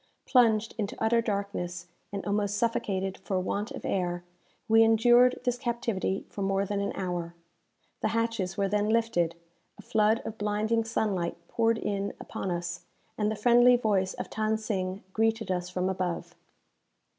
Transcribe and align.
Plunged 0.25 0.73
into 0.79 0.99
utter 0.99 1.21
darkness, 1.21 1.85
and 2.11 2.25
almost 2.25 2.57
suffocated 2.57 3.19
for 3.19 3.39
want 3.39 3.69
of 3.69 3.85
air, 3.85 4.23
we 4.67 4.81
endured 4.81 5.39
this 5.43 5.59
captivity 5.59 6.25
for 6.27 6.41
more 6.41 6.65
than 6.65 6.79
an 6.79 6.91
hour. 6.95 7.35
The 7.99 8.07
hatches 8.07 8.57
were 8.57 8.67
then 8.67 8.89
lifted, 8.89 9.35
a 9.77 9.83
flood 9.83 10.19
of 10.25 10.39
blinding 10.39 10.85
sunlight 10.85 11.37
poured 11.47 11.77
in 11.77 12.13
upon 12.19 12.49
us, 12.49 12.83
and 13.15 13.29
the 13.29 13.35
friendly 13.35 13.75
voice 13.75 14.15
of 14.15 14.27
Than 14.31 14.57
Sing 14.57 15.03
greeted 15.13 15.51
us 15.51 15.69
from 15.69 15.87
above. 15.87 16.33